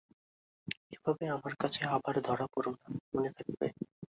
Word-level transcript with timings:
এভাবে 0.93 1.25
আমার 1.35 1.53
কাছে 1.55 1.81
আবার 1.95 2.15
ধরা 2.27 2.45
পড়ো 2.53 2.71
না, 2.73 2.85
মনে 3.13 3.29
থাকবে? 3.37 3.67